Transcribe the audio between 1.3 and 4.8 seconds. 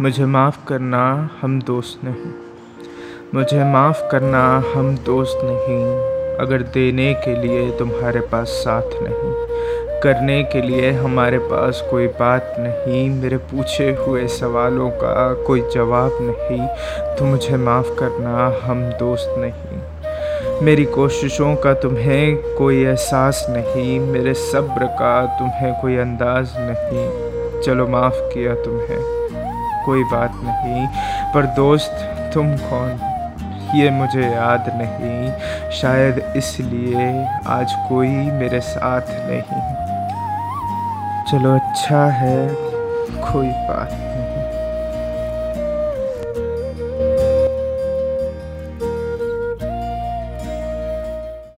हम दोस्त नहीं। मुझे माफ़ करना